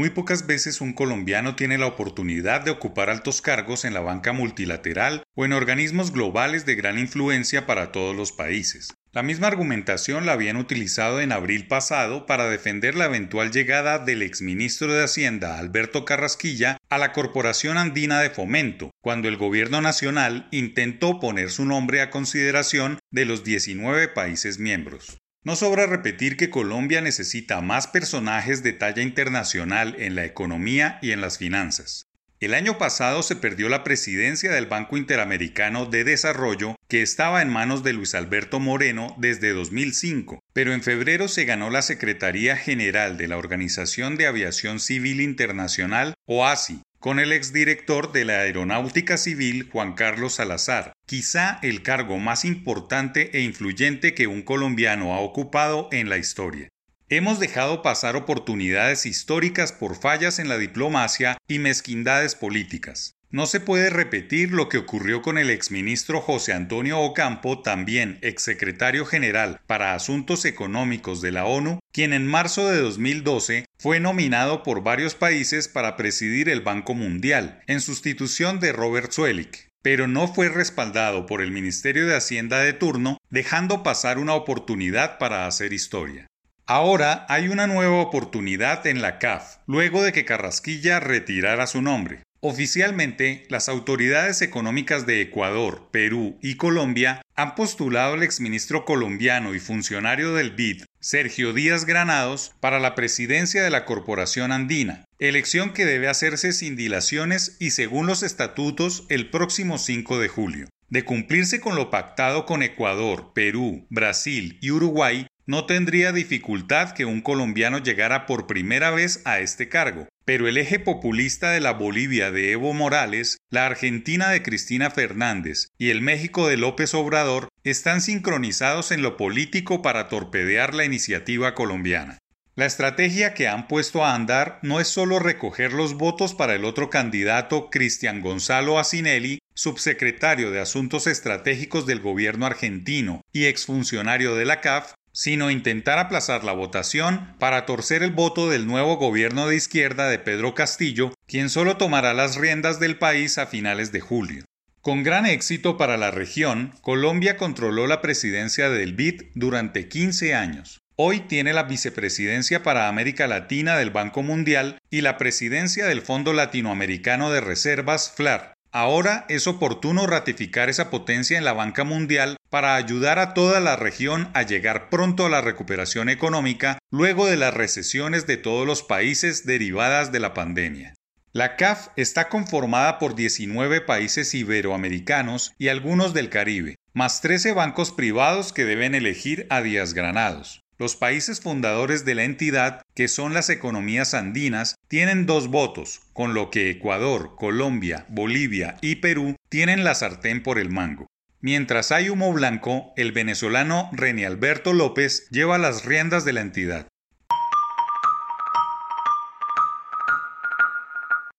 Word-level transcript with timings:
Muy 0.00 0.08
pocas 0.08 0.46
veces 0.46 0.80
un 0.80 0.94
colombiano 0.94 1.56
tiene 1.56 1.76
la 1.76 1.84
oportunidad 1.84 2.62
de 2.62 2.70
ocupar 2.70 3.10
altos 3.10 3.42
cargos 3.42 3.84
en 3.84 3.92
la 3.92 4.00
banca 4.00 4.32
multilateral 4.32 5.24
o 5.36 5.44
en 5.44 5.52
organismos 5.52 6.10
globales 6.10 6.64
de 6.64 6.74
gran 6.74 6.98
influencia 6.98 7.66
para 7.66 7.92
todos 7.92 8.16
los 8.16 8.32
países. 8.32 8.94
La 9.12 9.22
misma 9.22 9.48
argumentación 9.48 10.24
la 10.24 10.32
habían 10.32 10.56
utilizado 10.56 11.20
en 11.20 11.32
abril 11.32 11.66
pasado 11.66 12.24
para 12.24 12.48
defender 12.48 12.94
la 12.94 13.04
eventual 13.04 13.50
llegada 13.50 13.98
del 13.98 14.22
exministro 14.22 14.90
de 14.90 15.04
Hacienda 15.04 15.58
Alberto 15.58 16.06
Carrasquilla 16.06 16.78
a 16.88 16.96
la 16.96 17.12
Corporación 17.12 17.76
Andina 17.76 18.22
de 18.22 18.30
Fomento, 18.30 18.92
cuando 19.02 19.28
el 19.28 19.36
gobierno 19.36 19.82
nacional 19.82 20.48
intentó 20.50 21.20
poner 21.20 21.50
su 21.50 21.66
nombre 21.66 22.00
a 22.00 22.08
consideración 22.08 23.00
de 23.10 23.26
los 23.26 23.44
19 23.44 24.08
países 24.08 24.58
miembros. 24.58 25.18
No 25.42 25.56
sobra 25.56 25.86
repetir 25.86 26.36
que 26.36 26.50
Colombia 26.50 27.00
necesita 27.00 27.62
más 27.62 27.86
personajes 27.86 28.62
de 28.62 28.74
talla 28.74 29.02
internacional 29.02 29.96
en 29.98 30.14
la 30.14 30.26
economía 30.26 30.98
y 31.00 31.12
en 31.12 31.22
las 31.22 31.38
finanzas. 31.38 32.10
El 32.40 32.52
año 32.52 32.76
pasado 32.76 33.22
se 33.22 33.36
perdió 33.36 33.68
la 33.68 33.84
presidencia 33.84 34.50
del 34.50 34.66
Banco 34.66 34.98
Interamericano 34.98 35.86
de 35.86 36.04
Desarrollo, 36.04 36.76
que 36.88 37.00
estaba 37.00 37.40
en 37.40 37.48
manos 37.50 37.82
de 37.82 37.92
Luis 37.94 38.14
Alberto 38.14 38.60
Moreno 38.60 39.14
desde 39.18 39.52
2005, 39.52 40.40
pero 40.52 40.72
en 40.74 40.82
febrero 40.82 41.28
se 41.28 41.44
ganó 41.44 41.70
la 41.70 41.82
Secretaría 41.82 42.56
General 42.56 43.16
de 43.16 43.28
la 43.28 43.38
Organización 43.38 44.16
de 44.16 44.26
Aviación 44.26 44.80
Civil 44.80 45.20
Internacional, 45.20 46.14
OASI, 46.26 46.82
con 47.00 47.18
el 47.18 47.32
exdirector 47.32 48.12
de 48.12 48.26
la 48.26 48.40
Aeronáutica 48.40 49.16
Civil 49.16 49.68
Juan 49.72 49.94
Carlos 49.94 50.34
Salazar, 50.34 50.92
quizá 51.06 51.58
el 51.62 51.82
cargo 51.82 52.18
más 52.18 52.44
importante 52.44 53.36
e 53.36 53.40
influyente 53.40 54.14
que 54.14 54.26
un 54.26 54.42
colombiano 54.42 55.14
ha 55.14 55.20
ocupado 55.20 55.88
en 55.92 56.10
la 56.10 56.18
historia. 56.18 56.68
Hemos 57.08 57.40
dejado 57.40 57.82
pasar 57.82 58.16
oportunidades 58.16 59.06
históricas 59.06 59.72
por 59.72 59.96
fallas 59.96 60.38
en 60.38 60.48
la 60.48 60.58
diplomacia 60.58 61.38
y 61.48 61.58
mezquindades 61.58 62.34
políticas. 62.34 63.14
No 63.32 63.46
se 63.46 63.60
puede 63.60 63.90
repetir 63.90 64.50
lo 64.50 64.68
que 64.68 64.78
ocurrió 64.78 65.22
con 65.22 65.38
el 65.38 65.50
exministro 65.50 66.20
José 66.20 66.52
Antonio 66.52 66.98
Ocampo, 66.98 67.62
también 67.62 68.18
exsecretario 68.22 69.06
general 69.06 69.60
para 69.68 69.94
Asuntos 69.94 70.44
Económicos 70.44 71.20
de 71.20 71.30
la 71.30 71.44
ONU, 71.44 71.78
quien 71.92 72.12
en 72.12 72.26
marzo 72.26 72.68
de 72.68 72.80
2012 72.80 73.66
fue 73.78 74.00
nominado 74.00 74.64
por 74.64 74.82
varios 74.82 75.14
países 75.14 75.68
para 75.68 75.96
presidir 75.96 76.48
el 76.48 76.60
Banco 76.60 76.94
Mundial, 76.94 77.60
en 77.68 77.80
sustitución 77.80 78.58
de 78.58 78.72
Robert 78.72 79.12
Zuelik, 79.12 79.68
pero 79.80 80.08
no 80.08 80.26
fue 80.26 80.48
respaldado 80.48 81.26
por 81.26 81.40
el 81.40 81.52
Ministerio 81.52 82.08
de 82.08 82.16
Hacienda 82.16 82.58
de 82.58 82.72
turno, 82.72 83.16
dejando 83.30 83.84
pasar 83.84 84.18
una 84.18 84.34
oportunidad 84.34 85.18
para 85.18 85.46
hacer 85.46 85.72
historia. 85.72 86.26
Ahora 86.66 87.26
hay 87.28 87.46
una 87.46 87.68
nueva 87.68 88.00
oportunidad 88.00 88.86
en 88.88 89.02
la 89.02 89.20
CAF, 89.20 89.58
luego 89.66 90.02
de 90.02 90.12
que 90.12 90.24
Carrasquilla 90.24 90.98
retirara 90.98 91.68
su 91.68 91.80
nombre. 91.80 92.24
Oficialmente, 92.42 93.44
las 93.50 93.68
autoridades 93.68 94.40
económicas 94.40 95.04
de 95.04 95.20
Ecuador, 95.20 95.88
Perú 95.90 96.38
y 96.40 96.54
Colombia 96.54 97.20
han 97.36 97.54
postulado 97.54 98.14
al 98.14 98.22
exministro 98.22 98.86
colombiano 98.86 99.54
y 99.54 99.60
funcionario 99.60 100.32
del 100.32 100.52
BID, 100.52 100.84
Sergio 101.00 101.52
Díaz 101.52 101.84
Granados, 101.84 102.54
para 102.60 102.80
la 102.80 102.94
presidencia 102.94 103.62
de 103.62 103.68
la 103.68 103.84
Corporación 103.84 104.52
Andina, 104.52 105.04
elección 105.18 105.74
que 105.74 105.84
debe 105.84 106.08
hacerse 106.08 106.54
sin 106.54 106.76
dilaciones 106.76 107.58
y 107.60 107.72
según 107.72 108.06
los 108.06 108.22
estatutos 108.22 109.04
el 109.10 109.28
próximo 109.28 109.76
5 109.76 110.18
de 110.18 110.28
julio. 110.28 110.68
De 110.88 111.04
cumplirse 111.04 111.60
con 111.60 111.76
lo 111.76 111.90
pactado 111.90 112.46
con 112.46 112.62
Ecuador, 112.62 113.32
Perú, 113.34 113.86
Brasil 113.90 114.58
y 114.62 114.70
Uruguay, 114.70 115.26
no 115.50 115.66
tendría 115.66 116.12
dificultad 116.12 116.92
que 116.92 117.04
un 117.04 117.22
colombiano 117.22 117.78
llegara 117.78 118.24
por 118.24 118.46
primera 118.46 118.92
vez 118.92 119.20
a 119.24 119.40
este 119.40 119.68
cargo, 119.68 120.06
pero 120.24 120.46
el 120.46 120.56
eje 120.56 120.78
populista 120.78 121.50
de 121.50 121.58
la 121.58 121.72
Bolivia 121.72 122.30
de 122.30 122.52
Evo 122.52 122.72
Morales, 122.72 123.38
la 123.50 123.66
Argentina 123.66 124.28
de 124.28 124.44
Cristina 124.44 124.92
Fernández 124.92 125.66
y 125.76 125.90
el 125.90 126.02
México 126.02 126.46
de 126.46 126.56
López 126.56 126.94
Obrador 126.94 127.48
están 127.64 128.00
sincronizados 128.00 128.92
en 128.92 129.02
lo 129.02 129.16
político 129.16 129.82
para 129.82 130.06
torpedear 130.06 130.72
la 130.72 130.84
iniciativa 130.84 131.56
colombiana. 131.56 132.18
La 132.54 132.66
estrategia 132.66 133.34
que 133.34 133.48
han 133.48 133.66
puesto 133.66 134.04
a 134.04 134.14
andar 134.14 134.60
no 134.62 134.78
es 134.78 134.86
solo 134.86 135.18
recoger 135.18 135.72
los 135.72 135.94
votos 135.94 136.32
para 136.32 136.54
el 136.54 136.64
otro 136.64 136.90
candidato 136.90 137.70
Cristian 137.70 138.20
Gonzalo 138.20 138.78
Asinelli, 138.78 139.40
subsecretario 139.54 140.52
de 140.52 140.60
Asuntos 140.60 141.08
Estratégicos 141.08 141.86
del 141.86 142.00
gobierno 142.00 142.46
argentino 142.46 143.22
y 143.32 143.46
exfuncionario 143.46 144.36
de 144.36 144.44
la 144.44 144.60
CAF, 144.60 144.92
sino 145.12 145.50
intentar 145.50 145.98
aplazar 145.98 146.44
la 146.44 146.52
votación 146.52 147.34
para 147.38 147.66
torcer 147.66 148.02
el 148.02 148.12
voto 148.12 148.48
del 148.48 148.66
nuevo 148.66 148.96
gobierno 148.96 149.46
de 149.46 149.56
izquierda 149.56 150.08
de 150.08 150.18
Pedro 150.18 150.54
Castillo, 150.54 151.12
quien 151.26 151.50
solo 151.50 151.76
tomará 151.76 152.14
las 152.14 152.36
riendas 152.36 152.80
del 152.80 152.98
país 152.98 153.38
a 153.38 153.46
finales 153.46 153.92
de 153.92 154.00
julio. 154.00 154.44
Con 154.80 155.02
gran 155.02 155.26
éxito 155.26 155.76
para 155.76 155.98
la 155.98 156.10
región, 156.10 156.72
Colombia 156.80 157.36
controló 157.36 157.86
la 157.86 158.00
presidencia 158.00 158.70
del 158.70 158.94
BID 158.94 159.24
durante 159.34 159.88
15 159.88 160.34
años. 160.34 160.80
Hoy 160.96 161.20
tiene 161.20 161.52
la 161.52 161.64
vicepresidencia 161.64 162.62
para 162.62 162.88
América 162.88 163.26
Latina 163.26 163.76
del 163.76 163.90
Banco 163.90 164.22
Mundial 164.22 164.78
y 164.90 165.00
la 165.00 165.16
presidencia 165.16 165.86
del 165.86 166.02
Fondo 166.02 166.32
Latinoamericano 166.32 167.30
de 167.30 167.40
Reservas 167.40 168.10
FLAR, 168.14 168.54
Ahora 168.72 169.26
es 169.28 169.48
oportuno 169.48 170.06
ratificar 170.06 170.68
esa 170.68 170.90
potencia 170.90 171.36
en 171.36 171.44
la 171.44 171.52
banca 171.52 171.82
mundial 171.82 172.36
para 172.50 172.76
ayudar 172.76 173.18
a 173.18 173.34
toda 173.34 173.58
la 173.58 173.74
región 173.74 174.30
a 174.32 174.42
llegar 174.42 174.90
pronto 174.90 175.26
a 175.26 175.28
la 175.28 175.40
recuperación 175.40 176.08
económica 176.08 176.78
luego 176.90 177.26
de 177.26 177.36
las 177.36 177.52
recesiones 177.52 178.28
de 178.28 178.36
todos 178.36 178.68
los 178.68 178.84
países 178.84 179.44
derivadas 179.44 180.12
de 180.12 180.20
la 180.20 180.34
pandemia. 180.34 180.94
La 181.32 181.56
CAF 181.56 181.88
está 181.96 182.28
conformada 182.28 183.00
por 183.00 183.16
19 183.16 183.80
países 183.80 184.34
iberoamericanos 184.34 185.52
y 185.58 185.68
algunos 185.68 186.14
del 186.14 186.28
Caribe, 186.28 186.76
más 186.92 187.20
13 187.22 187.52
bancos 187.52 187.90
privados 187.90 188.52
que 188.52 188.64
deben 188.64 188.94
elegir 188.94 189.46
a 189.50 189.62
días 189.62 189.94
granados. 189.94 190.62
Los 190.80 190.96
países 190.96 191.42
fundadores 191.42 192.06
de 192.06 192.14
la 192.14 192.24
entidad, 192.24 192.80
que 192.94 193.06
son 193.06 193.34
las 193.34 193.50
economías 193.50 194.14
andinas, 194.14 194.76
tienen 194.88 195.26
dos 195.26 195.48
votos, 195.48 196.00
con 196.14 196.32
lo 196.32 196.50
que 196.50 196.70
Ecuador, 196.70 197.36
Colombia, 197.36 198.06
Bolivia 198.08 198.78
y 198.80 198.96
Perú 198.96 199.36
tienen 199.50 199.84
la 199.84 199.94
sartén 199.94 200.42
por 200.42 200.58
el 200.58 200.70
mango. 200.70 201.06
Mientras 201.42 201.92
hay 201.92 202.08
humo 202.08 202.32
blanco, 202.32 202.94
el 202.96 203.12
venezolano 203.12 203.90
René 203.92 204.24
Alberto 204.24 204.72
López 204.72 205.28
lleva 205.30 205.58
las 205.58 205.84
riendas 205.84 206.24
de 206.24 206.32
la 206.32 206.40
entidad. 206.40 206.88